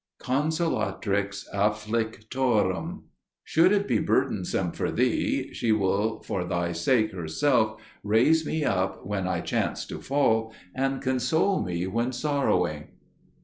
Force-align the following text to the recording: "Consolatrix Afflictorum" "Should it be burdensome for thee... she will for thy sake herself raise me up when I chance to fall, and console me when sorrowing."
"Consolatrix 0.17 1.45
Afflictorum" 1.53 3.03
"Should 3.43 3.71
it 3.71 3.87
be 3.87 3.99
burdensome 3.99 4.71
for 4.71 4.91
thee... 4.91 5.53
she 5.53 5.71
will 5.71 6.23
for 6.23 6.43
thy 6.43 6.71
sake 6.71 7.11
herself 7.11 7.79
raise 8.03 8.43
me 8.43 8.63
up 8.63 9.05
when 9.05 9.27
I 9.27 9.41
chance 9.41 9.85
to 9.85 10.01
fall, 10.01 10.55
and 10.73 11.03
console 11.03 11.61
me 11.61 11.85
when 11.85 12.13
sorrowing." 12.13 12.87